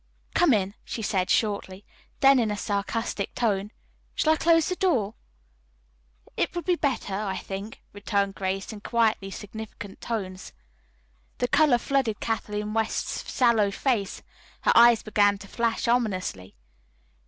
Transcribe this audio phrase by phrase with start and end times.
[0.33, 1.85] "Come in," she said shortly,
[2.21, 3.69] then in a sarcastic tone,
[4.15, 5.13] "Shall I close the door?"
[6.35, 10.53] "It would be better, I think," returned Grace in quietly significant tones.
[11.37, 14.23] The color flooded Kathleen West's sallow face.
[14.61, 16.55] Her eyes began to flash ominously.